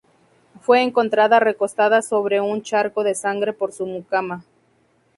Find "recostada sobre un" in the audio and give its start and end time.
1.39-2.63